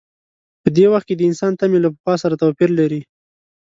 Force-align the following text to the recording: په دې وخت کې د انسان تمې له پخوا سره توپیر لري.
په 0.61 0.69
دې 0.75 0.85
وخت 0.91 1.05
کې 1.07 1.15
د 1.17 1.21
انسان 1.29 1.51
تمې 1.59 1.79
له 1.81 1.89
پخوا 1.93 2.15
سره 2.23 2.39
توپیر 2.41 2.69
لري. 2.79 3.01